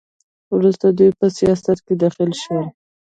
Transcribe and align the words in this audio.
وروسته 0.55 0.85
دوی 0.97 1.09
په 1.19 1.25
سیاست 1.37 1.77
کې 1.85 1.93
دخیل 2.03 2.31
شول. 2.41 2.65